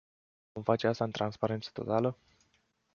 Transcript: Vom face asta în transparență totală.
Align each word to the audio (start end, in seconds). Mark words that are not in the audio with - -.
Vom 0.53 0.63
face 0.63 0.87
asta 0.87 1.03
în 1.03 1.11
transparență 1.11 1.69
totală. 1.73 2.17